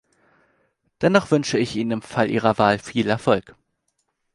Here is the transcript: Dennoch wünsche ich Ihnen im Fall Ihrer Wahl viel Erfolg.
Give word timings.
Dennoch 1.03 1.29
wünsche 1.29 1.59
ich 1.59 1.75
Ihnen 1.75 1.91
im 1.91 2.01
Fall 2.01 2.31
Ihrer 2.31 2.57
Wahl 2.57 2.79
viel 2.79 3.07
Erfolg. 3.07 3.55